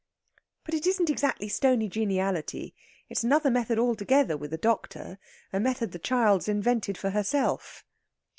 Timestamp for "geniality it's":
1.87-3.23